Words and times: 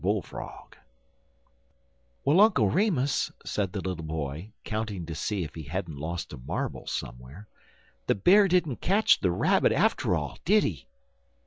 BULL 0.03 0.23
FROG 0.23 0.77
"WELL, 2.25 2.41
Uncle 2.41 2.67
Remus," 2.69 3.31
said 3.45 3.71
the 3.71 3.81
little 3.81 4.03
boy, 4.03 4.51
counting 4.63 5.05
to 5.05 5.13
see 5.13 5.43
if 5.43 5.53
he 5.53 5.61
hadn't 5.61 5.95
lost 5.99 6.33
a 6.33 6.37
marble 6.39 6.87
somewhere, 6.87 7.47
"the 8.07 8.15
Bear 8.15 8.47
didn't 8.47 8.81
catch 8.81 9.19
the 9.19 9.29
Rabbit 9.29 9.71
after 9.71 10.15
all, 10.15 10.39
did 10.43 10.63
he?" 10.63 10.87